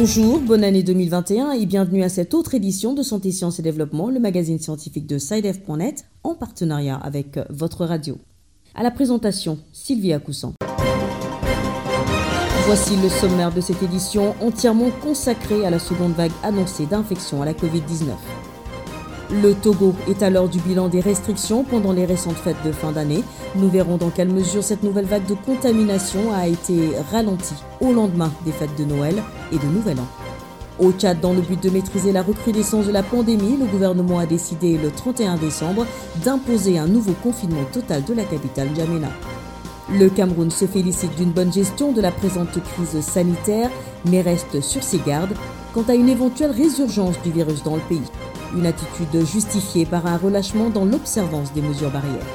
Bonjour, 0.00 0.40
bonne 0.40 0.64
année 0.64 0.82
2021 0.82 1.50
et 1.50 1.66
bienvenue 1.66 2.02
à 2.02 2.08
cette 2.08 2.32
autre 2.32 2.54
édition 2.54 2.94
de 2.94 3.02
Santé, 3.02 3.32
Sciences 3.32 3.58
et 3.58 3.62
Développement, 3.62 4.08
le 4.08 4.18
magazine 4.18 4.58
scientifique 4.58 5.06
de 5.06 5.18
SciDev.net 5.18 6.06
en 6.24 6.34
partenariat 6.34 6.96
avec 6.96 7.38
votre 7.50 7.84
radio. 7.84 8.16
À 8.74 8.82
la 8.82 8.90
présentation, 8.90 9.58
Sylvia 9.74 10.18
Coussan. 10.18 10.54
Voici 12.64 12.96
le 12.96 13.10
sommaire 13.10 13.52
de 13.52 13.60
cette 13.60 13.82
édition 13.82 14.34
entièrement 14.40 14.90
consacrée 15.02 15.66
à 15.66 15.70
la 15.70 15.78
seconde 15.78 16.14
vague 16.14 16.32
annoncée 16.42 16.86
d'infection 16.86 17.42
à 17.42 17.44
la 17.44 17.52
Covid-19. 17.52 18.14
Le 19.32 19.54
Togo 19.54 19.94
est 20.08 20.28
l'heure 20.28 20.48
du 20.48 20.58
bilan 20.58 20.88
des 20.88 20.98
restrictions 20.98 21.62
pendant 21.62 21.92
les 21.92 22.04
récentes 22.04 22.34
fêtes 22.34 22.64
de 22.64 22.72
fin 22.72 22.90
d'année. 22.90 23.22
Nous 23.54 23.68
verrons 23.68 23.96
dans 23.96 24.10
quelle 24.10 24.28
mesure 24.28 24.64
cette 24.64 24.82
nouvelle 24.82 25.04
vague 25.04 25.26
de 25.26 25.34
contamination 25.34 26.32
a 26.34 26.48
été 26.48 26.90
ralentie 27.12 27.54
au 27.80 27.92
lendemain 27.92 28.32
des 28.44 28.50
fêtes 28.50 28.76
de 28.76 28.84
Noël 28.84 29.22
et 29.52 29.58
de 29.58 29.66
Nouvel 29.66 30.00
An. 30.00 30.08
Au 30.80 30.90
Tchad, 30.90 31.20
dans 31.20 31.32
le 31.32 31.42
but 31.42 31.62
de 31.62 31.70
maîtriser 31.70 32.10
la 32.10 32.22
recrudescence 32.22 32.86
de 32.86 32.92
la 32.92 33.04
pandémie, 33.04 33.56
le 33.56 33.66
gouvernement 33.66 34.18
a 34.18 34.26
décidé 34.26 34.76
le 34.76 34.90
31 34.90 35.36
décembre 35.36 35.86
d'imposer 36.24 36.80
un 36.80 36.88
nouveau 36.88 37.12
confinement 37.22 37.64
total 37.72 38.02
de 38.02 38.14
la 38.14 38.24
capitale 38.24 38.70
N'Djamena. 38.70 39.10
Le 39.92 40.08
Cameroun 40.08 40.50
se 40.50 40.66
félicite 40.66 41.14
d'une 41.14 41.30
bonne 41.30 41.52
gestion 41.52 41.92
de 41.92 42.00
la 42.00 42.10
présente 42.10 42.60
crise 42.64 43.00
sanitaire, 43.00 43.70
mais 44.06 44.22
reste 44.22 44.60
sur 44.60 44.82
ses 44.82 44.98
gardes 44.98 45.36
quant 45.72 45.84
à 45.88 45.94
une 45.94 46.08
éventuelle 46.08 46.50
résurgence 46.50 47.20
du 47.22 47.30
virus 47.30 47.62
dans 47.62 47.76
le 47.76 47.82
pays. 47.82 48.02
Une 48.56 48.66
attitude 48.66 49.24
justifiée 49.24 49.86
par 49.86 50.06
un 50.06 50.16
relâchement 50.16 50.70
dans 50.70 50.84
l'observance 50.84 51.52
des 51.52 51.62
mesures 51.62 51.90
barrières. 51.90 52.26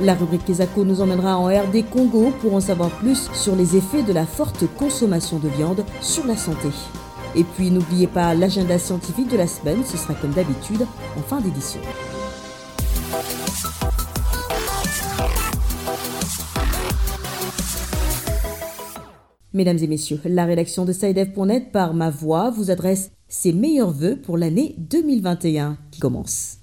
La 0.00 0.14
rubrique 0.14 0.44
Kesako 0.44 0.84
nous 0.84 1.00
emmènera 1.00 1.36
en 1.38 1.46
RD 1.46 1.88
Congo 1.88 2.32
pour 2.40 2.54
en 2.54 2.60
savoir 2.60 2.90
plus 2.90 3.30
sur 3.34 3.54
les 3.54 3.76
effets 3.76 4.02
de 4.02 4.12
la 4.12 4.26
forte 4.26 4.64
consommation 4.76 5.38
de 5.38 5.48
viande 5.48 5.84
sur 6.00 6.26
la 6.26 6.36
santé. 6.36 6.68
Et 7.36 7.44
puis 7.44 7.70
n'oubliez 7.70 8.08
pas 8.08 8.34
l'agenda 8.34 8.78
scientifique 8.78 9.30
de 9.30 9.36
la 9.36 9.46
semaine, 9.46 9.84
ce 9.84 9.96
sera 9.96 10.14
comme 10.14 10.32
d'habitude 10.32 10.86
en 11.16 11.22
fin 11.22 11.40
d'édition. 11.40 11.80
Mesdames 19.54 19.78
et 19.78 19.86
messieurs, 19.86 20.20
la 20.24 20.46
rédaction 20.46 20.86
de 20.86 20.92
SciDev.net 20.92 21.72
par 21.72 21.92
ma 21.92 22.08
voix 22.08 22.50
vous 22.50 22.70
adresse 22.70 23.10
ses 23.32 23.54
meilleurs 23.54 23.92
voeux 23.92 24.16
pour 24.16 24.36
l'année 24.36 24.76
2021 24.90 25.78
qui 25.90 26.00
commence. 26.00 26.58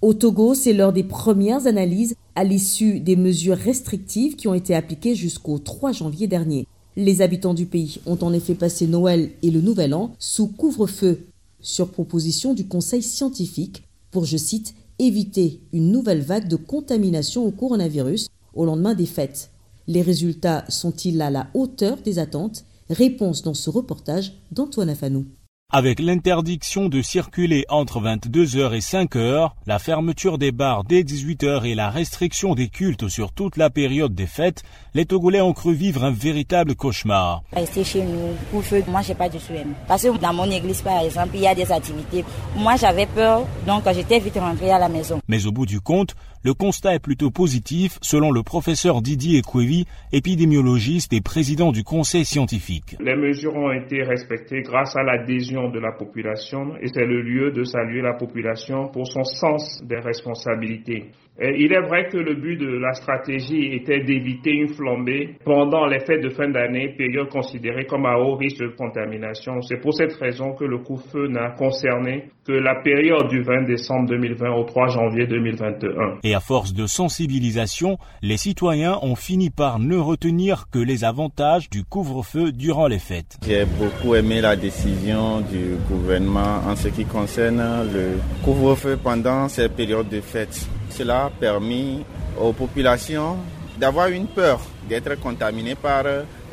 Au 0.00 0.14
Togo, 0.14 0.54
c'est 0.54 0.72
l'heure 0.72 0.92
des 0.92 1.02
premières 1.02 1.66
analyses 1.66 2.14
à 2.36 2.44
l'issue 2.44 3.00
des 3.00 3.16
mesures 3.16 3.56
restrictives 3.56 4.36
qui 4.36 4.46
ont 4.46 4.54
été 4.54 4.76
appliquées 4.76 5.16
jusqu'au 5.16 5.58
3 5.58 5.90
janvier 5.90 6.28
dernier. 6.28 6.68
Les 6.94 7.20
habitants 7.20 7.52
du 7.52 7.66
pays 7.66 7.98
ont 8.06 8.18
en 8.22 8.32
effet 8.32 8.54
passé 8.54 8.86
Noël 8.86 9.32
et 9.42 9.50
le 9.50 9.60
Nouvel 9.60 9.92
An 9.92 10.14
sous 10.20 10.46
couvre-feu 10.46 11.26
sur 11.60 11.88
proposition 11.88 12.54
du 12.54 12.68
Conseil 12.68 13.02
scientifique 13.02 13.82
pour, 14.12 14.24
je 14.24 14.36
cite, 14.36 14.72
éviter 15.00 15.62
une 15.72 15.90
nouvelle 15.90 16.22
vague 16.22 16.46
de 16.46 16.56
contamination 16.56 17.44
au 17.44 17.50
coronavirus 17.50 18.28
au 18.54 18.64
lendemain 18.64 18.94
des 18.94 19.06
fêtes. 19.06 19.50
Les 19.88 20.02
résultats 20.02 20.64
sont-ils 20.68 21.20
à 21.20 21.30
la 21.30 21.48
hauteur 21.54 21.96
des 22.04 22.20
attentes? 22.20 22.64
Réponse 22.88 23.42
dans 23.42 23.54
ce 23.54 23.68
reportage 23.68 24.32
d'Antoine 24.52 24.90
Afanou. 24.90 25.26
Avec 25.72 25.98
l'interdiction 25.98 26.88
de 26.88 27.02
circuler 27.02 27.64
entre 27.68 28.00
22h 28.00 28.72
et 28.72 28.78
5h, 28.78 29.50
la 29.66 29.80
fermeture 29.80 30.38
des 30.38 30.52
bars 30.52 30.84
dès 30.84 31.02
18h 31.02 31.66
et 31.66 31.74
la 31.74 31.90
restriction 31.90 32.54
des 32.54 32.68
cultes 32.68 33.08
sur 33.08 33.32
toute 33.32 33.56
la 33.56 33.68
période 33.68 34.14
des 34.14 34.28
fêtes, 34.28 34.62
les 34.94 35.06
Togolais 35.06 35.40
ont 35.40 35.52
cru 35.52 35.74
vivre 35.74 36.04
un 36.04 36.12
véritable 36.12 36.76
cauchemar. 36.76 37.42
Rester 37.52 37.82
chez 37.82 38.04
nous, 38.04 38.36
pour 38.52 38.62
feu, 38.62 38.84
moi 38.86 39.02
j'ai 39.02 39.16
pas 39.16 39.28
de 39.28 39.38
souhait. 39.38 39.66
Parce 39.88 40.04
que 40.04 40.16
dans 40.16 40.32
mon 40.32 40.48
église 40.48 40.82
par 40.82 41.02
exemple, 41.02 41.30
il 41.34 41.40
y 41.40 41.48
a 41.48 41.54
des 41.56 41.70
activités. 41.72 42.24
Moi 42.56 42.76
j'avais 42.76 43.06
peur, 43.06 43.44
donc 43.66 43.82
j'étais 43.92 44.20
vite 44.20 44.38
rentré 44.38 44.70
à 44.70 44.78
la 44.78 44.88
maison. 44.88 45.20
Mais 45.26 45.46
au 45.46 45.50
bout 45.50 45.66
du 45.66 45.80
compte, 45.80 46.14
le 46.46 46.54
constat 46.54 46.94
est 46.94 47.00
plutôt 47.00 47.32
positif 47.32 47.98
selon 48.02 48.30
le 48.30 48.44
professeur 48.44 49.02
Didier 49.02 49.38
Ekwevi, 49.40 49.84
épidémiologiste 50.12 51.12
et 51.12 51.20
président 51.20 51.72
du 51.72 51.82
conseil 51.82 52.24
scientifique. 52.24 52.94
Les 53.00 53.16
mesures 53.16 53.56
ont 53.56 53.72
été 53.72 54.04
respectées 54.04 54.62
grâce 54.62 54.94
à 54.94 55.02
l'adhésion 55.02 55.55
de 55.64 55.80
la 55.80 55.92
population 55.92 56.76
et 56.80 56.88
c'est 56.88 57.06
le 57.06 57.22
lieu 57.22 57.50
de 57.50 57.64
saluer 57.64 58.02
la 58.02 58.14
population 58.14 58.88
pour 58.88 59.06
son 59.06 59.24
sens 59.24 59.82
des 59.84 59.98
responsabilités. 59.98 61.10
Il 61.38 61.72
est 61.72 61.82
vrai 61.82 62.08
que 62.08 62.16
le 62.16 62.34
but 62.34 62.56
de 62.56 62.78
la 62.78 62.94
stratégie 62.94 63.74
était 63.74 64.00
d'éviter 64.00 64.52
une 64.52 64.68
flambée 64.68 65.36
pendant 65.44 65.86
les 65.86 66.00
fêtes 66.00 66.22
de 66.22 66.30
fin 66.30 66.48
d'année, 66.48 66.94
période 66.96 67.28
considérée 67.28 67.84
comme 67.84 68.06
à 68.06 68.18
haut 68.18 68.36
risque 68.36 68.60
de 68.62 68.68
contamination. 68.68 69.60
C'est 69.60 69.76
pour 69.76 69.92
cette 69.92 70.14
raison 70.14 70.54
que 70.54 70.64
le 70.64 70.78
coup-feu 70.78 71.28
n'a 71.28 71.50
concerné 71.50 72.30
que 72.46 72.52
la 72.52 72.76
période 72.76 73.28
du 73.28 73.42
20 73.42 73.64
décembre 73.66 74.08
2020 74.08 74.50
au 74.52 74.64
3 74.64 74.88
janvier 74.88 75.26
2021. 75.26 76.20
Et 76.22 76.34
à 76.34 76.40
force 76.40 76.72
de 76.72 76.86
sensibilisation, 76.86 77.98
les 78.22 78.36
citoyens 78.36 78.98
ont 79.02 79.16
fini 79.16 79.50
par 79.50 79.78
ne 79.78 79.96
retenir 79.96 80.66
que 80.72 80.78
les 80.78 81.04
avantages 81.04 81.68
du 81.68 81.84
couvre-feu 81.84 82.52
durant 82.52 82.86
les 82.86 82.98
fêtes. 82.98 83.36
J'ai 83.46 83.64
beaucoup 83.64 84.14
aimé 84.14 84.40
la 84.40 84.56
décision 84.56 85.40
du 85.40 85.76
gouvernement 85.88 86.60
en 86.66 86.76
ce 86.76 86.88
qui 86.88 87.04
concerne 87.04 87.62
le 87.92 88.18
couvre-feu 88.44 88.96
pendant 89.02 89.48
ces 89.48 89.68
périodes 89.68 90.08
de 90.08 90.20
fêtes. 90.20 90.68
Cela 90.96 91.26
a 91.26 91.30
permis 91.30 92.02
aux 92.40 92.54
populations 92.54 93.36
d'avoir 93.76 94.08
une 94.08 94.26
peur 94.26 94.58
d'être 94.88 95.14
contaminées 95.20 95.74
par 95.74 96.04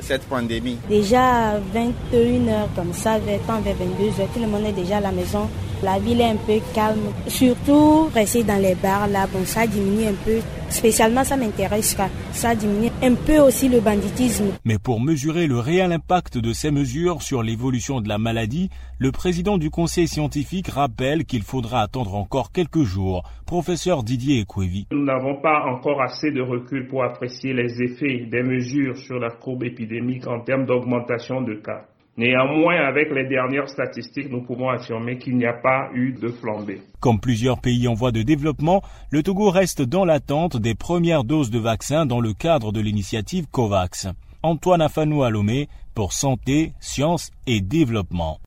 cette 0.04 0.24
pandémie. 0.24 0.78
Déjà 0.90 1.60
21h 1.74 2.68
comme 2.76 2.94
ça, 2.94 3.18
vers 3.20 3.40
22h, 3.40 4.28
tout 4.34 4.40
le 4.42 4.48
monde 4.48 4.66
est 4.66 4.74
déjà 4.74 4.98
à 4.98 5.02
la 5.02 5.12
maison. 5.12 5.50
La 5.82 6.00
ville 6.00 6.22
est 6.22 6.30
un 6.30 6.36
peu 6.36 6.60
calme. 6.74 7.12
Surtout 7.28 8.10
rester 8.14 8.44
dans 8.44 8.62
les 8.62 8.76
bars 8.76 9.08
là, 9.08 9.28
bon 9.28 9.46
ça 9.46 9.68
diminue 9.68 10.08
un 10.08 10.14
peu. 10.26 10.40
Spécialement 10.70 11.24
ça 11.24 11.36
m'intéresse 11.38 11.94
car 11.94 12.10
ça 12.32 12.56
diminue 12.56 12.90
un 13.02 13.16
peu 13.16 13.40
aussi 13.40 13.70
le 13.70 13.80
banditisme. 13.80 14.46
Mais 14.66 14.78
pour 14.78 15.02
mesurer 15.02 15.46
le 15.46 15.60
réel 15.60 15.92
impact 15.92 16.38
de 16.38 16.54
ces 16.54 16.72
mesures 16.72 17.22
sur 17.22 17.44
l'évolution 17.44 18.00
de 18.02 18.08
la 18.08 18.18
maladie, 18.18 18.70
le 18.98 19.12
président 19.12 19.58
du 19.58 19.70
conseil 19.70 20.08
scientifique 20.08 20.70
rappelle 20.70 21.26
qu'il 21.26 21.44
faudra 21.44 21.82
attendre 21.82 22.16
encore 22.16 22.52
quelques 22.52 22.84
jours. 22.84 23.24
Professeur 23.46 24.04
Didier 24.04 24.40
Ekwevi. 24.40 24.88
Nous 24.92 25.04
n'avons 25.04 25.36
pas 25.42 25.66
encore 25.68 26.02
assez 26.02 26.32
de 26.32 26.42
recul 26.42 26.88
pour 26.88 27.04
apprécier 27.04 27.54
les 27.54 27.84
effets 27.84 28.26
des 28.32 28.42
mesures 28.42 28.98
sur 28.98 29.20
la 29.20 29.30
courbe 29.30 29.64
épidémique 29.66 29.93
en 30.28 30.40
termes 30.42 30.66
d'augmentation 30.66 31.42
de 31.42 31.56
cas. 31.56 31.86
Néanmoins, 32.16 32.76
avec 32.76 33.10
les 33.10 33.28
dernières 33.28 33.70
statistiques, 33.70 34.30
nous 34.30 34.44
pouvons 34.44 34.70
affirmer 34.70 35.18
qu'il 35.18 35.36
n'y 35.36 35.48
a 35.48 35.54
pas 35.54 35.90
eu 35.96 36.14
de 36.14 36.30
flambée. 36.30 36.80
Comme 37.00 37.20
plusieurs 37.20 37.60
pays 37.60 37.88
en 37.88 37.96
voie 37.96 38.12
de 38.12 38.22
développement, 38.22 38.84
le 39.10 39.24
Togo 39.24 39.50
reste 39.50 39.82
dans 39.82 40.06
l'attente 40.06 40.58
des 40.58 40.76
premières 40.76 41.24
doses 41.24 41.50
de 41.50 41.58
vaccins 41.58 42.06
dans 42.06 42.20
le 42.20 42.34
cadre 42.34 42.72
de 42.72 42.80
l'initiative 42.80 43.48
COVAX. 43.50 44.08
Antoine 44.44 44.82
Afanou 44.82 45.24
Alomé 45.24 45.70
pour 45.96 46.14
Santé, 46.14 46.74
Sciences 46.80 47.32
et 47.48 47.62
Développement. 47.62 48.40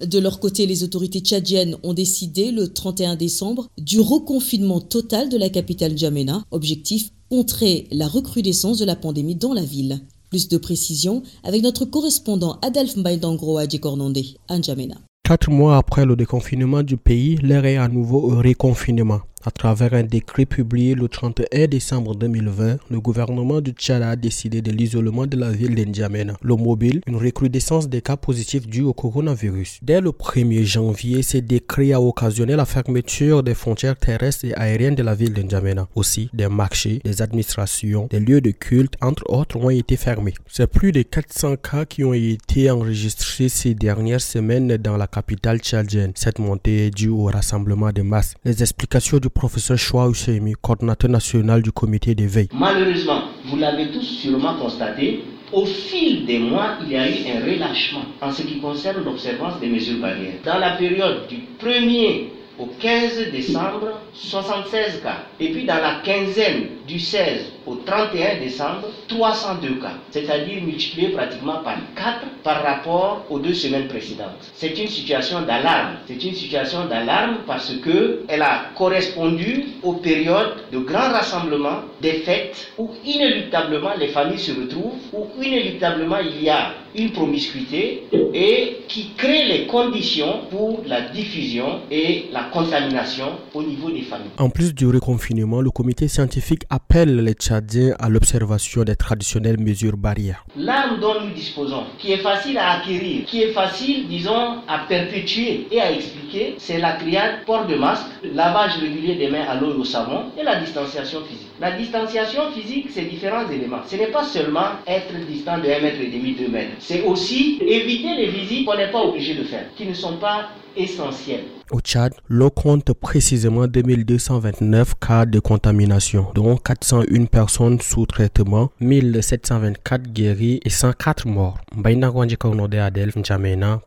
De 0.00 0.18
leur 0.18 0.40
côté, 0.40 0.66
les 0.66 0.82
autorités 0.82 1.20
tchadiennes 1.20 1.76
ont 1.82 1.94
décidé 1.94 2.50
le 2.50 2.72
31 2.72 3.16
décembre 3.16 3.68
du 3.78 4.00
reconfinement 4.00 4.80
total 4.80 5.28
de 5.28 5.38
la 5.38 5.48
capitale 5.48 5.92
N'Djamena. 5.92 6.44
Objectif 6.50 7.10
contrer 7.30 7.86
la 7.90 8.08
recrudescence 8.08 8.78
de 8.78 8.84
la 8.84 8.96
pandémie 8.96 9.34
dans 9.34 9.52
la 9.52 9.62
ville. 9.62 10.00
Plus 10.30 10.48
de 10.48 10.58
précisions 10.58 11.22
avec 11.44 11.62
notre 11.62 11.84
correspondant 11.84 12.58
Adolphe 12.62 12.96
Mbaïdangro 12.96 13.58
à 13.58 13.68
Djekornandé, 13.68 14.36
à 14.48 14.58
N'Djamena. 14.58 14.96
Quatre 15.24 15.50
mois 15.50 15.78
après 15.78 16.04
le 16.04 16.16
déconfinement 16.16 16.82
du 16.82 16.96
pays, 16.96 17.36
l'air 17.42 17.64
est 17.64 17.76
à 17.76 17.88
nouveau 17.88 18.30
au 18.30 18.36
reconfinement. 18.36 19.20
À 19.46 19.50
travers 19.50 19.92
un 19.92 20.04
décret 20.04 20.46
publié 20.46 20.94
le 20.94 21.06
31 21.06 21.66
décembre 21.66 22.14
2020, 22.14 22.78
le 22.90 22.98
gouvernement 22.98 23.60
du 23.60 23.72
Tchad 23.72 24.00
a 24.00 24.16
décidé 24.16 24.62
de 24.62 24.70
l'isolement 24.70 25.26
de 25.26 25.36
la 25.36 25.50
ville 25.50 25.74
d'Indiamena, 25.74 26.34
le 26.40 26.56
mobile, 26.56 27.02
une 27.06 27.16
recrudescence 27.16 27.90
des 27.90 28.00
cas 28.00 28.16
positifs 28.16 28.66
dus 28.66 28.80
au 28.80 28.94
coronavirus. 28.94 29.80
Dès 29.82 30.00
le 30.00 30.12
1er 30.12 30.64
janvier, 30.64 31.22
ce 31.22 31.36
décret 31.36 31.92
a 31.92 32.00
occasionné 32.00 32.56
la 32.56 32.64
fermeture 32.64 33.42
des 33.42 33.52
frontières 33.52 33.98
terrestres 33.98 34.46
et 34.46 34.54
aériennes 34.54 34.94
de 34.94 35.02
la 35.02 35.14
ville 35.14 35.34
d'Indiamena. 35.34 35.88
Aussi, 35.94 36.30
des 36.32 36.48
marchés, 36.48 37.02
des 37.04 37.20
administrations, 37.20 38.08
des 38.10 38.20
lieux 38.20 38.40
de 38.40 38.50
culte, 38.50 38.94
entre 39.02 39.24
autres, 39.28 39.58
ont 39.58 39.68
été 39.68 39.98
fermés. 39.98 40.32
C'est 40.48 40.68
plus 40.68 40.90
de 40.90 41.02
400 41.02 41.56
cas 41.56 41.84
qui 41.84 42.02
ont 42.02 42.14
été 42.14 42.70
enregistrés 42.70 43.50
ces 43.50 43.74
dernières 43.74 44.22
semaines 44.22 44.78
dans 44.78 44.96
la 44.96 45.06
capitale 45.06 45.58
tchadienne. 45.58 46.12
Cette 46.14 46.38
montée 46.38 46.86
est 46.86 46.90
due 46.90 47.10
au 47.10 47.24
rassemblement 47.24 47.92
de 47.92 48.00
masse. 48.00 48.36
Les 48.46 48.62
explications 48.62 49.18
du 49.18 49.28
professeur 49.34 49.76
Choua 49.76 50.08
Husseimi, 50.08 50.54
coordinateur 50.60 51.10
national 51.10 51.60
du 51.60 51.72
comité 51.72 52.14
d'éveil. 52.14 52.48
Malheureusement, 52.54 53.24
vous 53.46 53.56
l'avez 53.56 53.90
tous 53.90 54.02
sûrement 54.02 54.54
constaté, 54.54 55.24
au 55.52 55.66
fil 55.66 56.24
des 56.26 56.38
mois, 56.38 56.78
il 56.84 56.92
y 56.92 56.96
a 56.96 57.08
eu 57.08 57.14
un 57.36 57.44
relâchement 57.44 58.04
en 58.20 58.30
ce 58.32 58.42
qui 58.42 58.60
concerne 58.60 59.04
l'observance 59.04 59.60
des 59.60 59.68
mesures 59.68 60.00
barrières. 60.00 60.34
Dans 60.44 60.58
la 60.58 60.76
période 60.76 61.28
du 61.28 61.36
1er 61.64 62.28
au 62.58 62.66
15 62.66 63.30
décembre, 63.32 64.00
76 64.14 65.00
cas. 65.02 65.24
Et 65.40 65.50
puis 65.50 65.64
dans 65.64 65.76
la 65.76 66.00
quinzaine 66.04 66.68
du 66.86 67.00
16 67.00 67.52
au 67.66 67.76
31 67.76 68.40
décembre, 68.40 68.88
302 69.08 69.80
cas. 69.80 69.92
C'est-à-dire 70.10 70.62
multiplié 70.62 71.08
pratiquement 71.08 71.62
par 71.64 71.76
4 71.96 72.20
par 72.42 72.62
rapport 72.62 73.24
aux 73.30 73.38
deux 73.38 73.54
semaines 73.54 73.88
précédentes. 73.88 74.52
C'est 74.54 74.78
une 74.78 74.88
situation 74.88 75.42
d'alarme. 75.42 75.96
C'est 76.06 76.22
une 76.22 76.34
situation 76.34 76.86
d'alarme 76.86 77.38
parce 77.46 77.72
que 77.78 78.22
elle 78.28 78.42
a 78.42 78.66
correspondu 78.76 79.64
aux 79.82 79.94
périodes 79.94 80.64
de 80.72 80.78
grands 80.78 81.10
rassemblements, 81.12 81.80
des 82.00 82.12
fêtes 82.24 82.72
où 82.78 82.90
inéluctablement 83.04 83.94
les 83.98 84.08
familles 84.08 84.38
se 84.38 84.52
retrouvent, 84.52 84.98
où 85.12 85.26
inéluctablement 85.42 86.18
il 86.18 86.42
y 86.42 86.50
a 86.50 86.72
une 86.96 87.10
promiscuité 87.10 88.04
et 88.32 88.78
qui 88.88 89.10
crée 89.16 89.44
les 89.46 89.66
conditions 89.66 90.42
pour 90.50 90.82
la 90.86 91.02
diffusion 91.10 91.80
et 91.90 92.26
la 92.32 92.44
contamination 92.44 93.26
au 93.52 93.62
niveau 93.62 93.90
des 93.90 94.02
familles. 94.02 94.30
En 94.38 94.50
plus 94.50 94.74
du 94.74 94.86
reconfinement, 94.86 95.60
le 95.60 95.70
comité 95.70 96.08
scientifique 96.08 96.62
appelle 96.70 97.24
les 97.24 97.32
Tchadiens 97.32 97.94
à 97.98 98.08
l'observation 98.08 98.82
des 98.84 98.96
traditionnelles 98.96 99.58
mesures 99.60 99.96
barrières. 99.96 100.44
L'arme 100.56 101.00
dont 101.00 101.20
nous 101.22 101.32
disposons, 101.34 101.84
qui 101.98 102.12
est 102.12 102.18
facile 102.18 102.58
à 102.58 102.80
acquérir, 102.80 103.24
qui 103.26 103.42
est 103.42 103.52
facile, 103.52 104.08
disons, 104.08 104.58
à 104.68 104.78
perpétuer 104.88 105.66
et 105.70 105.80
à 105.80 105.92
expliquer, 105.92 106.54
c'est 106.58 106.78
la 106.78 106.92
triade 106.92 107.44
port 107.46 107.66
de 107.66 107.76
masque, 107.76 108.06
lavage 108.32 108.78
régulier 108.80 109.16
des 109.16 109.28
mains 109.28 109.44
à 109.48 109.54
l'eau 109.60 109.74
et 109.74 109.78
au 109.78 109.84
savon 109.84 110.24
et 110.38 110.42
la 110.42 110.56
distanciation 110.56 111.20
physique. 111.28 111.48
La 111.60 111.72
distanciation 111.72 112.50
physique, 112.52 112.88
c'est 112.90 113.02
différents 113.04 113.48
éléments. 113.50 113.82
Ce 113.86 113.96
n'est 113.96 114.08
pas 114.08 114.24
seulement 114.24 114.70
être 114.86 115.14
distant 115.28 115.58
de 115.58 115.68
1 115.68 115.80
mètre 115.80 116.00
et 116.00 116.08
demi, 116.08 116.34
2 116.34 116.48
mètres. 116.48 116.72
C'est 116.86 117.02
aussi 117.04 117.58
éviter 117.62 118.14
les 118.14 118.30
visites 118.30 118.66
qu'on 118.66 118.76
n'est 118.76 118.92
pas 118.92 119.00
obligé 119.00 119.34
de 119.34 119.44
faire, 119.44 119.64
qui 119.74 119.86
ne 119.86 119.94
sont 119.94 120.18
pas 120.18 120.48
essentielles. 120.76 121.44
Au 121.70 121.80
Tchad, 121.80 122.12
l'on 122.28 122.50
compte 122.50 122.92
précisément 122.92 123.66
2229 123.66 124.94
cas 125.00 125.24
de 125.24 125.38
contamination, 125.38 126.26
dont 126.34 126.58
401 126.58 127.24
personnes 127.24 127.80
sous 127.80 128.04
traitement, 128.04 128.68
1724 128.80 130.12
guéris 130.12 130.60
et 130.62 130.68
104 130.68 131.26
morts. 131.26 131.56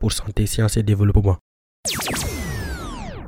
pour 0.00 0.10
Santé, 0.10 0.46
Sciences 0.46 0.76
et 0.76 0.82
Développement. 0.82 1.36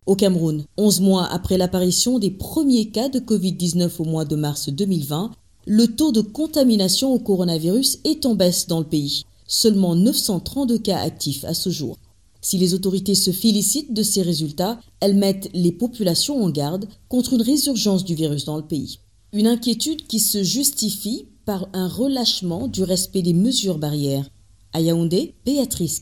Au 0.05 0.16
Cameroun, 0.16 0.64
11 0.78 1.00
mois 1.00 1.28
après 1.31 1.58
l'apparition 1.58 2.19
des 2.19 2.32
premiers 2.32 2.88
cas 2.88 3.08
de 3.08 3.20
Covid-19 3.20 4.00
au 4.00 4.05
mois 4.05 4.25
de 4.25 4.34
mars 4.34 4.69
2020, 4.69 5.31
le 5.66 5.87
taux 5.87 6.11
de 6.11 6.23
contamination 6.23 7.12
au 7.12 7.20
coronavirus 7.20 8.00
est 8.05 8.26
en 8.26 8.34
baisse 8.34 8.66
dans 8.66 8.81
le 8.81 8.87
pays. 8.87 9.26
Seulement 9.52 9.97
932 9.97 10.79
cas 10.79 11.00
actifs 11.00 11.44
à 11.44 11.55
ce 11.55 11.70
jour. 11.70 11.99
Si 12.41 12.56
les 12.56 12.73
autorités 12.73 13.17
se 13.17 13.32
félicitent 13.32 13.93
de 13.93 14.05
ces 14.05 14.23
résultats, 14.23 14.81
elles 15.00 15.17
mettent 15.17 15.50
les 15.52 15.73
populations 15.73 16.41
en 16.41 16.50
garde 16.50 16.87
contre 17.08 17.32
une 17.32 17.43
résurgence 17.43 18.05
du 18.05 18.14
virus 18.14 18.44
dans 18.44 18.56
le 18.56 18.62
pays. 18.62 19.00
Une 19.32 19.49
inquiétude 19.49 20.06
qui 20.06 20.20
se 20.20 20.44
justifie 20.44 21.26
par 21.47 21.69
un 21.73 21.88
relâchement 21.88 22.69
du 22.69 22.85
respect 22.85 23.23
des 23.23 23.35
mesures 23.35 23.79
barrières. 23.79 24.31
À 24.73 24.81
Yaoundé, 24.81 25.35
Béatrice. 25.44 26.00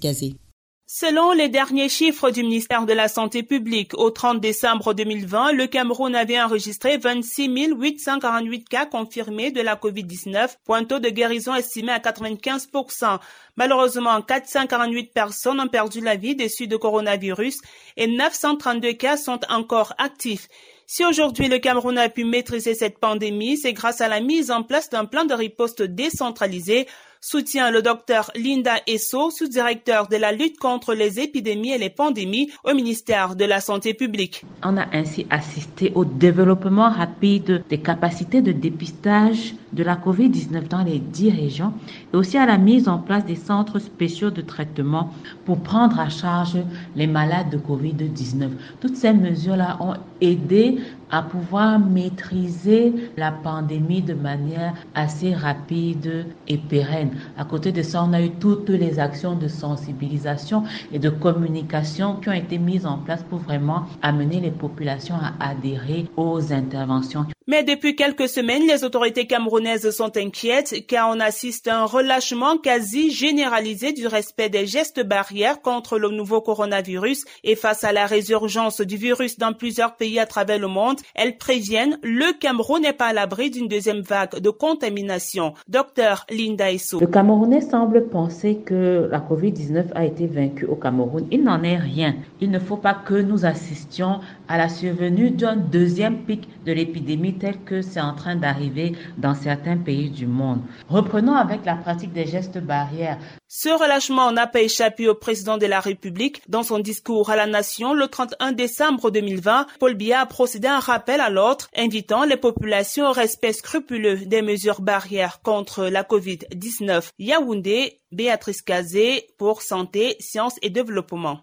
Selon 0.90 1.32
les 1.32 1.50
derniers 1.50 1.90
chiffres 1.90 2.30
du 2.30 2.42
ministère 2.42 2.86
de 2.86 2.94
la 2.94 3.08
Santé 3.08 3.42
publique, 3.42 3.92
au 3.98 4.08
30 4.08 4.40
décembre 4.40 4.94
2020, 4.94 5.52
le 5.52 5.66
Cameroun 5.66 6.14
avait 6.14 6.40
enregistré 6.40 6.96
26 6.96 7.74
848 7.76 8.66
cas 8.66 8.86
confirmés 8.86 9.50
de 9.50 9.60
la 9.60 9.76
COVID-19, 9.76 10.56
point 10.64 10.84
taux 10.84 10.98
de 10.98 11.10
guérison 11.10 11.54
estimé 11.54 11.92
à 11.92 11.98
95% 11.98 13.18
Malheureusement, 13.56 14.22
448 14.22 15.12
personnes 15.12 15.60
ont 15.60 15.68
perdu 15.68 16.00
la 16.00 16.16
vie 16.16 16.34
dessus 16.34 16.68
de 16.68 16.76
coronavirus 16.78 17.60
et 17.98 18.06
932 18.06 18.94
cas 18.94 19.18
sont 19.18 19.40
encore 19.50 19.92
actifs. 19.98 20.48
Si 20.86 21.04
aujourd'hui 21.04 21.48
le 21.48 21.58
Cameroun 21.58 21.98
a 21.98 22.08
pu 22.08 22.24
maîtriser 22.24 22.74
cette 22.74 22.98
pandémie, 22.98 23.58
c'est 23.58 23.74
grâce 23.74 24.00
à 24.00 24.08
la 24.08 24.20
mise 24.20 24.50
en 24.50 24.62
place 24.62 24.88
d'un 24.88 25.04
plan 25.04 25.26
de 25.26 25.34
riposte 25.34 25.82
décentralisé 25.82 26.86
soutient 27.20 27.70
le 27.70 27.82
docteur 27.82 28.30
Linda 28.34 28.76
Esso, 28.86 29.30
sous-directeur 29.30 30.08
de 30.08 30.16
la 30.16 30.32
lutte 30.32 30.58
contre 30.58 30.94
les 30.94 31.20
épidémies 31.20 31.72
et 31.72 31.78
les 31.78 31.90
pandémies 31.90 32.50
au 32.64 32.74
ministère 32.74 33.36
de 33.36 33.44
la 33.44 33.60
Santé 33.60 33.94
publique. 33.94 34.44
On 34.62 34.76
a 34.76 34.86
ainsi 34.92 35.26
assisté 35.30 35.92
au 35.94 36.04
développement 36.04 36.90
rapide 36.90 37.64
des 37.68 37.78
capacités 37.78 38.42
de 38.42 38.52
dépistage 38.52 39.54
de 39.72 39.82
la 39.82 39.96
COVID-19 39.96 40.68
dans 40.68 40.82
les 40.82 40.98
dix 40.98 41.30
régions 41.30 41.72
et 42.12 42.16
aussi 42.16 42.38
à 42.38 42.46
la 42.46 42.58
mise 42.58 42.88
en 42.88 42.98
place 42.98 43.24
des 43.24 43.36
centres 43.36 43.78
spéciaux 43.78 44.30
de 44.30 44.40
traitement 44.40 45.12
pour 45.44 45.60
prendre 45.60 46.00
à 46.00 46.08
charge 46.08 46.56
les 46.96 47.06
malades 47.06 47.50
de 47.50 47.58
COVID-19. 47.58 48.50
Toutes 48.80 48.96
ces 48.96 49.12
mesures-là 49.12 49.76
ont 49.80 49.94
aidé 50.20 50.78
à 51.10 51.22
pouvoir 51.22 51.78
maîtriser 51.78 52.92
la 53.16 53.32
pandémie 53.32 54.02
de 54.02 54.14
manière 54.14 54.74
assez 54.94 55.34
rapide 55.34 56.26
et 56.46 56.58
pérenne. 56.58 57.10
À 57.36 57.44
côté 57.44 57.72
de 57.72 57.82
ça, 57.82 58.04
on 58.04 58.12
a 58.12 58.20
eu 58.20 58.30
toutes 58.30 58.70
les 58.70 58.98
actions 58.98 59.36
de 59.36 59.48
sensibilisation 59.48 60.64
et 60.92 60.98
de 60.98 61.10
communication 61.10 62.16
qui 62.16 62.28
ont 62.28 62.32
été 62.32 62.58
mises 62.58 62.86
en 62.86 62.98
place 62.98 63.22
pour 63.22 63.38
vraiment 63.38 63.86
amener 64.02 64.40
les 64.40 64.50
populations 64.50 65.16
à 65.16 65.50
adhérer 65.50 66.06
aux 66.16 66.52
interventions. 66.52 67.26
Mais 67.50 67.64
depuis 67.64 67.96
quelques 67.96 68.28
semaines, 68.28 68.66
les 68.66 68.84
autorités 68.84 69.26
camerounaises 69.26 69.88
sont 69.90 70.14
inquiètes 70.18 70.86
car 70.86 71.08
on 71.08 71.18
assiste 71.18 71.66
à 71.66 71.80
un 71.80 71.86
relâchement 71.86 72.58
quasi 72.58 73.10
généralisé 73.10 73.94
du 73.94 74.06
respect 74.06 74.50
des 74.50 74.66
gestes 74.66 75.02
barrières 75.02 75.62
contre 75.62 75.98
le 75.98 76.10
nouveau 76.10 76.42
coronavirus 76.42 77.24
et 77.44 77.56
face 77.56 77.84
à 77.84 77.92
la 77.92 78.04
résurgence 78.04 78.82
du 78.82 78.98
virus 78.98 79.38
dans 79.38 79.54
plusieurs 79.54 79.96
pays 79.96 80.18
à 80.18 80.26
travers 80.26 80.58
le 80.58 80.68
monde, 80.68 80.97
elles 81.14 81.36
préviennent 81.36 81.98
le 82.02 82.38
Cameroun 82.38 82.82
n'est 82.82 82.92
pas 82.92 83.06
à 83.06 83.12
l'abri 83.12 83.50
d'une 83.50 83.68
deuxième 83.68 84.00
vague 84.00 84.40
de 84.40 84.50
contamination. 84.50 85.54
Docteur 85.68 86.24
Linda 86.30 86.70
Esso. 86.70 87.00
Le 87.00 87.06
Camerounais 87.06 87.60
semble 87.60 88.08
penser 88.08 88.58
que 88.64 89.08
la 89.10 89.20
COVID-19 89.20 89.92
a 89.94 90.04
été 90.04 90.26
vaincue 90.26 90.66
au 90.66 90.76
Cameroun. 90.76 91.26
Il 91.30 91.44
n'en 91.44 91.62
est 91.62 91.76
rien. 91.76 92.16
Il 92.40 92.50
ne 92.50 92.58
faut 92.58 92.76
pas 92.76 92.94
que 92.94 93.14
nous 93.14 93.44
assistions 93.44 94.20
à 94.48 94.58
la 94.58 94.68
survenue 94.68 95.30
d'un 95.30 95.56
deuxième 95.56 96.18
pic 96.18 96.48
de 96.64 96.72
l'épidémie 96.72 97.34
tel 97.34 97.62
que 97.64 97.82
c'est 97.82 98.00
en 98.00 98.14
train 98.14 98.36
d'arriver 98.36 98.92
dans 99.16 99.34
certains 99.34 99.76
pays 99.76 100.10
du 100.10 100.26
monde. 100.26 100.60
Reprenons 100.88 101.34
avec 101.34 101.64
la 101.64 101.74
pratique 101.74 102.12
des 102.12 102.26
gestes 102.26 102.58
barrières. 102.58 103.18
Ce 103.50 103.70
relâchement 103.70 104.30
n'a 104.30 104.46
pas 104.46 104.60
échappé 104.60 105.08
au 105.08 105.14
président 105.14 105.56
de 105.56 105.66
la 105.66 105.80
République. 105.80 106.42
Dans 106.48 106.62
son 106.62 106.78
discours 106.78 107.30
à 107.30 107.36
la 107.36 107.46
nation 107.46 107.94
le 107.94 108.06
31 108.06 108.52
décembre 108.52 109.10
2020, 109.10 109.66
Paul 109.80 109.94
Biya 109.94 110.20
a 110.20 110.26
procédé 110.26 110.68
à 110.68 110.76
un 110.76 110.80
rappel 110.88 111.20
à 111.20 111.30
l'ordre, 111.30 111.66
invitant 111.76 112.24
les 112.24 112.36
populations 112.36 113.08
au 113.08 113.12
respect 113.12 113.52
scrupuleux 113.52 114.16
des 114.16 114.42
mesures 114.42 114.80
barrières 114.80 115.40
contre 115.42 115.84
la 115.84 116.02
COVID-19. 116.02 117.10
Yaoundé, 117.18 118.00
Béatrice 118.10 118.62
Kazé 118.62 119.28
pour 119.38 119.62
Santé, 119.62 120.16
Sciences 120.18 120.58
et 120.62 120.70
Développement. 120.70 121.40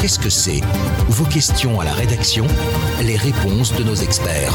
qu'est-ce 0.00 0.18
que 0.18 0.30
c'est? 0.30 0.60
Vos 1.08 1.24
questions 1.24 1.80
à 1.80 1.84
la 1.84 1.92
rédaction, 1.92 2.44
les 3.02 3.16
réponses 3.16 3.72
de 3.76 3.84
nos 3.84 3.94
experts. 3.94 4.52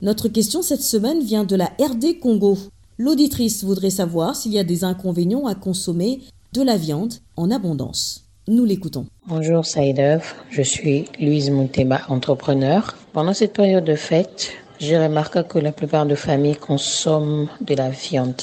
Notre 0.00 0.28
question 0.28 0.62
cette 0.62 0.82
semaine 0.82 1.22
vient 1.22 1.44
de 1.44 1.56
la 1.56 1.66
RD 1.78 2.18
Congo. 2.20 2.56
L'auditrice 3.02 3.64
voudrait 3.64 3.88
savoir 3.88 4.36
s'il 4.36 4.52
y 4.52 4.58
a 4.58 4.62
des 4.62 4.84
inconvénients 4.84 5.46
à 5.46 5.54
consommer 5.54 6.20
de 6.52 6.60
la 6.60 6.76
viande 6.76 7.14
en 7.34 7.50
abondance. 7.50 8.26
Nous 8.46 8.66
l'écoutons. 8.66 9.06
Bonjour 9.26 9.64
Saïdev, 9.64 10.34
je 10.50 10.60
suis 10.60 11.06
Louise 11.18 11.48
Moutema, 11.48 12.02
entrepreneur. 12.10 12.94
Pendant 13.14 13.32
cette 13.32 13.54
période 13.54 13.84
de 13.86 13.94
fête, 13.94 14.50
j'ai 14.78 14.98
remarqué 14.98 15.40
que 15.48 15.58
la 15.58 15.72
plupart 15.72 16.04
des 16.04 16.14
familles 16.14 16.56
consomment 16.56 17.48
de 17.62 17.74
la 17.74 17.88
viande. 17.88 18.42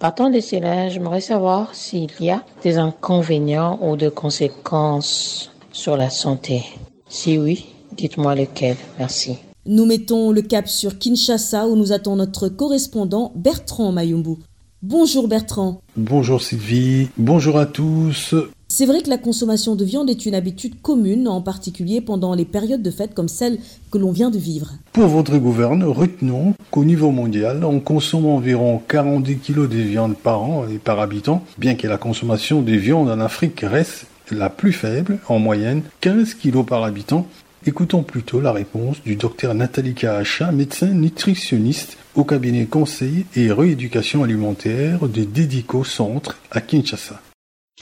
Partant 0.00 0.28
de 0.28 0.40
cela, 0.40 0.88
j'aimerais 0.88 1.20
savoir 1.20 1.72
s'il 1.72 2.10
y 2.18 2.30
a 2.30 2.42
des 2.64 2.78
inconvénients 2.78 3.78
ou 3.80 3.96
des 3.96 4.10
conséquences 4.10 5.52
sur 5.70 5.96
la 5.96 6.10
santé. 6.10 6.64
Si 7.08 7.38
oui, 7.38 7.66
dites-moi 7.92 8.34
lesquels. 8.34 8.76
Merci. 8.98 9.38
Nous 9.66 9.84
mettons 9.84 10.30
le 10.30 10.40
cap 10.40 10.68
sur 10.68 10.98
Kinshasa 10.98 11.66
où 11.66 11.76
nous 11.76 11.92
attend 11.92 12.16
notre 12.16 12.48
correspondant 12.48 13.32
Bertrand 13.34 13.92
Mayumbu. 13.92 14.36
Bonjour 14.82 15.28
Bertrand. 15.28 15.80
Bonjour 15.96 16.40
Sylvie. 16.40 17.08
Bonjour 17.18 17.58
à 17.58 17.66
tous. 17.66 18.34
C'est 18.68 18.86
vrai 18.86 19.02
que 19.02 19.10
la 19.10 19.18
consommation 19.18 19.74
de 19.74 19.84
viande 19.84 20.08
est 20.08 20.24
une 20.26 20.34
habitude 20.34 20.80
commune, 20.80 21.26
en 21.26 21.42
particulier 21.42 22.00
pendant 22.00 22.34
les 22.34 22.44
périodes 22.44 22.82
de 22.82 22.90
fête 22.90 23.14
comme 23.14 23.28
celle 23.28 23.58
que 23.90 23.98
l'on 23.98 24.12
vient 24.12 24.30
de 24.30 24.38
vivre. 24.38 24.74
Pour 24.92 25.08
votre 25.08 25.36
gouverne, 25.38 25.84
retenons 25.84 26.54
qu'au 26.70 26.84
niveau 26.84 27.10
mondial, 27.10 27.64
on 27.64 27.80
consomme 27.80 28.26
environ 28.26 28.80
40 28.86 29.24
kg 29.24 29.68
de 29.68 29.78
viande 29.78 30.16
par 30.16 30.42
an 30.42 30.66
et 30.68 30.78
par 30.78 31.00
habitant, 31.00 31.42
bien 31.58 31.74
que 31.74 31.88
la 31.88 31.98
consommation 31.98 32.62
de 32.62 32.72
viande 32.72 33.10
en 33.10 33.20
Afrique 33.20 33.60
reste 33.62 34.06
la 34.30 34.50
plus 34.50 34.72
faible, 34.72 35.18
en 35.28 35.38
moyenne 35.38 35.82
15 36.00 36.34
kg 36.34 36.62
par 36.64 36.84
habitant, 36.84 37.26
Écoutons 37.66 38.04
plutôt 38.04 38.40
la 38.40 38.52
réponse 38.52 39.02
du 39.02 39.16
docteur 39.16 39.52
Nathalie 39.52 39.94
Kahacha, 39.94 40.52
médecin 40.52 40.88
nutritionniste 40.88 41.98
au 42.14 42.24
cabinet 42.24 42.66
conseil 42.66 43.26
et 43.34 43.50
rééducation 43.50 44.22
alimentaire 44.22 45.08
de 45.08 45.24
Dédico 45.24 45.82
Centre 45.82 46.38
à 46.52 46.60
Kinshasa. 46.60 47.20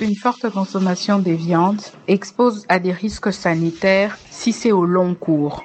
Une 0.01 0.17
forte 0.17 0.49
consommation 0.51 1.19
des 1.19 1.37
viandes 1.37 1.83
expose 2.09 2.65
à 2.69 2.79
des 2.79 2.93
risques 2.93 3.33
sanitaires 3.33 4.19
si 4.31 4.53
c'est 4.53 4.73
au 4.73 4.87
long 4.87 5.15
cours. 5.15 5.65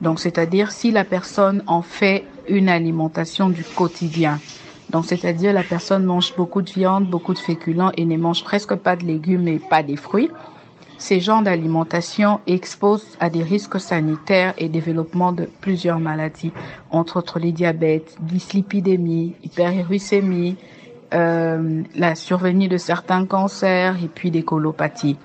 Donc, 0.00 0.18
c'est-à-dire 0.18 0.72
si 0.72 0.90
la 0.90 1.04
personne 1.04 1.62
en 1.68 1.82
fait 1.82 2.24
une 2.48 2.68
alimentation 2.68 3.48
du 3.48 3.62
quotidien. 3.62 4.40
Donc, 4.90 5.06
c'est-à-dire 5.06 5.52
la 5.52 5.62
personne 5.62 6.04
mange 6.04 6.34
beaucoup 6.36 6.60
de 6.60 6.70
viande, 6.70 7.08
beaucoup 7.08 7.34
de 7.34 7.38
féculents 7.38 7.92
et 7.96 8.04
ne 8.04 8.16
mange 8.16 8.42
presque 8.42 8.74
pas 8.74 8.96
de 8.96 9.04
légumes 9.04 9.48
et 9.48 9.58
pas 9.58 9.82
des 9.82 9.96
fruits. 9.96 10.30
Ces 10.98 11.20
genres 11.20 11.42
d'alimentation 11.42 12.40
exposent 12.46 13.16
à 13.20 13.28
des 13.28 13.42
risques 13.42 13.80
sanitaires 13.80 14.54
et 14.58 14.68
développement 14.68 15.32
de 15.32 15.48
plusieurs 15.60 15.98
maladies, 15.98 16.52
entre 16.90 17.18
autres 17.18 17.38
les 17.38 17.52
diabètes, 17.52 18.16
dyslipidémie, 18.20 19.34
hyperuricémie, 19.42 20.56
euh, 21.12 21.82
la 21.94 22.14
survenue 22.14 22.68
de 22.68 22.76
certains 22.76 23.26
cancers 23.26 23.96
et 24.02 24.08
puis 24.08 24.30
des 24.30 24.42
colopathies. 24.42 25.16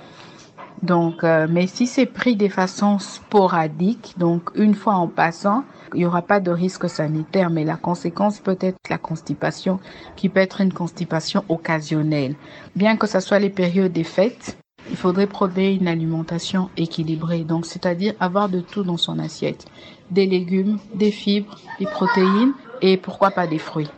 Donc, 0.81 1.23
euh, 1.23 1.47
mais 1.49 1.67
si 1.67 1.87
c'est 1.87 2.05
pris 2.05 2.35
de 2.35 2.47
façon 2.47 2.99
sporadique, 2.99 4.15
donc 4.17 4.49
une 4.55 4.75
fois 4.75 4.95
en 4.95 5.07
passant, 5.07 5.63
il 5.93 5.99
n'y 5.99 6.05
aura 6.05 6.21
pas 6.21 6.39
de 6.39 6.51
risque 6.51 6.89
sanitaire, 6.89 7.49
mais 7.49 7.65
la 7.65 7.75
conséquence 7.75 8.39
peut 8.39 8.57
être 8.61 8.77
la 8.89 8.97
constipation, 8.97 9.79
qui 10.15 10.29
peut 10.29 10.39
être 10.39 10.61
une 10.61 10.71
constipation 10.71 11.43
occasionnelle. 11.49 12.35
Bien 12.75 12.95
que 12.95 13.07
ce 13.07 13.19
soit 13.19 13.39
les 13.39 13.49
périodes 13.49 13.91
des 13.91 14.03
fêtes, 14.03 14.57
il 14.89 14.95
faudrait 14.97 15.27
produire 15.27 15.79
une 15.79 15.87
alimentation 15.87 16.69
équilibrée, 16.77 17.43
donc 17.43 17.65
c'est-à-dire 17.65 18.13
avoir 18.19 18.49
de 18.49 18.61
tout 18.61 18.83
dans 18.83 18.97
son 18.97 19.19
assiette, 19.19 19.65
des 20.11 20.25
légumes, 20.25 20.79
des 20.95 21.11
fibres, 21.11 21.59
des 21.79 21.85
protéines 21.85 22.53
et 22.81 22.97
pourquoi 22.97 23.31
pas 23.31 23.47
des 23.47 23.59
fruits. 23.59 23.89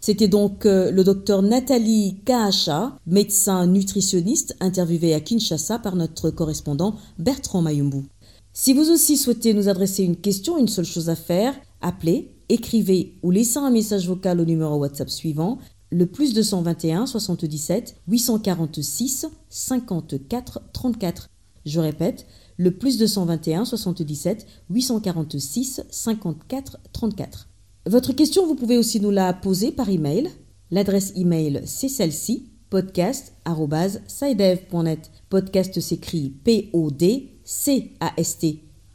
C'était 0.00 0.28
donc 0.28 0.66
euh, 0.66 0.90
le 0.90 1.02
docteur 1.02 1.40
Nathalie 1.40 2.20
Kahacha, 2.26 2.98
médecin 3.06 3.66
nutritionniste, 3.66 4.54
interviewé 4.60 5.14
à 5.14 5.20
Kinshasa 5.20 5.78
par 5.78 5.96
notre 5.96 6.28
correspondant 6.28 6.96
Bertrand 7.18 7.62
Mayumbu. 7.62 8.04
Si 8.52 8.74
vous 8.74 8.90
aussi 8.90 9.16
souhaitez 9.16 9.54
nous 9.54 9.68
adresser 9.68 10.04
une 10.04 10.16
question, 10.16 10.58
une 10.58 10.68
seule 10.68 10.84
chose 10.84 11.08
à 11.08 11.16
faire, 11.16 11.54
appelez, 11.80 12.34
écrivez 12.50 13.14
ou 13.22 13.30
laissez 13.30 13.58
un 13.58 13.70
message 13.70 14.06
vocal 14.06 14.40
au 14.40 14.44
numéro 14.44 14.76
WhatsApp 14.76 15.08
suivant 15.08 15.58
le 15.90 16.06
plus 16.06 16.34
221 16.34 17.06
77 17.06 17.96
846 18.08 19.26
54 19.54 20.60
34. 20.72 21.30
Je 21.64 21.80
répète, 21.80 22.26
le 22.56 22.72
plus 22.72 22.98
221 22.98 23.64
77 23.64 24.46
846 24.68 25.82
54 25.88 26.78
34. 26.92 27.48
Votre 27.86 28.12
question, 28.12 28.44
vous 28.46 28.56
pouvez 28.56 28.76
aussi 28.76 29.00
nous 29.00 29.10
la 29.10 29.32
poser 29.32 29.70
par 29.70 29.88
email. 29.88 30.28
L'adresse 30.70 31.12
email, 31.16 31.62
c'est 31.66 31.88
celle-ci 31.88 32.50
podcast.sidev.net. 32.68 35.10
Podcast 35.28 35.80
s'écrit 35.80 36.30
P-O-D-C-A-S-T 36.30 37.44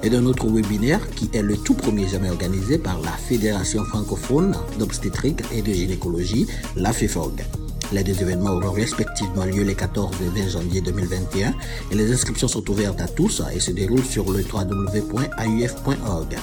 et 0.03 0.11
d'un 0.11 0.27
autre 0.27 0.49
webinaire 0.49 1.09
qui 1.11 1.31
est 1.33 1.43
le 1.43 1.57
tout 1.57 1.75
premier 1.75 2.09
jamais 2.09 2.29
organisé 2.29 2.77
par 2.77 3.01
la 3.03 3.13
Fédération 3.13 3.85
francophone 3.85 4.57
d'obstétrique 4.81 5.43
et 5.53 5.63
de 5.63 5.73
gynécologie, 5.73 6.49
la 6.75 6.93
FEFOG. 6.93 7.45
Les 7.93 8.03
deux 8.03 8.21
événements 8.21 8.55
auront 8.55 8.73
respectivement 8.73 9.45
lieu 9.45 9.63
les 9.63 9.77
14 9.77 10.17
et 10.23 10.41
20 10.41 10.49
janvier 10.49 10.81
2021 10.81 11.55
et 11.93 11.95
les 11.95 12.13
inscriptions 12.13 12.49
sont 12.49 12.69
ouvertes 12.69 13.01
à 13.01 13.07
tous 13.07 13.41
et 13.55 13.61
se 13.61 13.71
déroulent 13.71 14.03
sur 14.03 14.29
le 14.33 14.41
www.auf.org. 14.41 16.37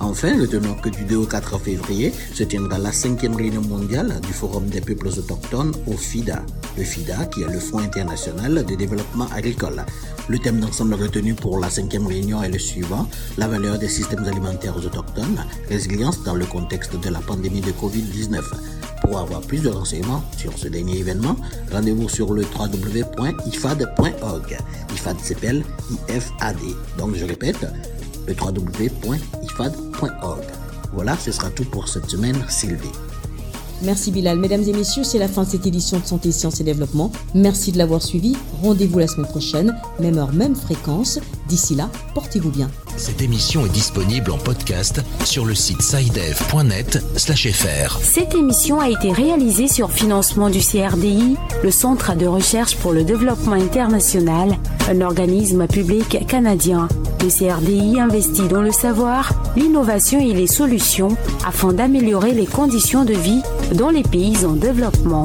Enfin, 0.00 0.36
le 0.36 0.46
tenant 0.46 0.74
que 0.74 0.88
du 0.90 1.04
2 1.04 1.16
au 1.16 1.26
4 1.26 1.58
février 1.58 2.12
se 2.32 2.44
tiendra 2.44 2.78
la 2.78 2.92
cinquième 2.92 3.34
réunion 3.34 3.62
mondiale 3.62 4.20
du 4.26 4.32
Forum 4.32 4.66
des 4.66 4.80
peuples 4.80 5.08
autochtones 5.08 5.72
au 5.86 5.96
FIDA. 5.96 6.42
Le 6.76 6.84
FIDA, 6.84 7.26
qui 7.26 7.42
est 7.42 7.52
le 7.52 7.58
Fonds 7.58 7.78
international 7.78 8.64
de 8.64 8.74
développement 8.76 9.26
agricole. 9.34 9.84
Le 10.28 10.38
thème 10.38 10.60
d'ensemble 10.60 10.94
retenu 10.94 11.34
pour 11.34 11.58
la 11.58 11.68
cinquième 11.68 12.06
réunion 12.06 12.42
est 12.42 12.48
le 12.48 12.58
suivant, 12.58 13.08
la 13.38 13.48
valeur 13.48 13.78
des 13.78 13.88
systèmes 13.88 14.24
alimentaires 14.24 14.76
autochtones, 14.76 15.44
résilience 15.68 16.22
dans 16.22 16.34
le 16.34 16.46
contexte 16.46 16.98
de 17.00 17.08
la 17.08 17.18
pandémie 17.20 17.60
de 17.60 17.72
Covid-19. 17.72 18.42
Pour 19.02 19.18
avoir 19.18 19.40
plus 19.40 19.62
de 19.62 19.68
renseignements 19.68 20.22
sur 20.36 20.56
ce 20.56 20.68
dernier 20.68 20.98
événement, 20.98 21.36
rendez-vous 21.72 22.08
sur 22.08 22.32
le 22.34 22.42
www.ifad.org. 22.42 22.98
IFAD 24.94 25.20
s'appelle 25.20 25.64
IFAD. 26.08 26.56
Donc 26.98 27.14
je 27.14 27.24
répète, 27.24 27.66
www.ifad.org. 28.34 29.78
Voilà, 30.92 31.16
ce 31.16 31.32
sera 31.32 31.50
tout 31.50 31.64
pour 31.64 31.88
cette 31.88 32.08
semaine, 32.08 32.36
Sylvie. 32.48 32.88
Merci 33.82 34.10
Bilal. 34.10 34.38
Mesdames 34.38 34.62
et 34.62 34.72
messieurs, 34.72 35.04
c'est 35.04 35.18
la 35.18 35.28
fin 35.28 35.44
de 35.44 35.48
cette 35.48 35.66
édition 35.66 35.98
de 36.00 36.04
Santé, 36.04 36.32
Sciences 36.32 36.60
et 36.60 36.64
Développement. 36.64 37.12
Merci 37.34 37.70
de 37.70 37.78
l'avoir 37.78 38.02
suivi. 38.02 38.36
Rendez-vous 38.62 38.98
la 38.98 39.06
semaine 39.06 39.28
prochaine, 39.28 39.76
même 40.00 40.18
heure, 40.18 40.32
même 40.32 40.56
fréquence. 40.56 41.20
D'ici 41.48 41.74
là, 41.74 41.88
portez-vous 42.14 42.50
bien. 42.50 42.70
Cette 42.98 43.22
émission 43.22 43.64
est 43.64 43.70
disponible 43.70 44.30
en 44.30 44.38
podcast 44.38 45.00
sur 45.24 45.46
le 45.46 45.54
site 45.54 45.80
sidev.net/fr. 45.80 47.98
Cette 48.02 48.34
émission 48.34 48.80
a 48.80 48.90
été 48.90 49.12
réalisée 49.12 49.66
sur 49.66 49.90
financement 49.90 50.50
du 50.50 50.60
CRDI, 50.60 51.36
le 51.62 51.70
Centre 51.70 52.14
de 52.14 52.26
recherche 52.26 52.76
pour 52.76 52.92
le 52.92 53.02
développement 53.02 53.54
international, 53.54 54.58
un 54.90 55.00
organisme 55.00 55.66
public 55.66 56.26
canadien. 56.26 56.88
Le 57.22 57.28
CRDI 57.28 57.98
investit 57.98 58.48
dans 58.48 58.62
le 58.62 58.72
savoir, 58.72 59.32
l'innovation 59.56 60.20
et 60.20 60.34
les 60.34 60.46
solutions 60.46 61.16
afin 61.46 61.72
d'améliorer 61.72 62.32
les 62.32 62.46
conditions 62.46 63.06
de 63.06 63.14
vie 63.14 63.40
dans 63.74 63.90
les 63.90 64.02
pays 64.02 64.44
en 64.44 64.52
développement. 64.52 65.24